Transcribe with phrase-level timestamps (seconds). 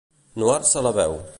[0.43, 1.15] Nuar-se la veu.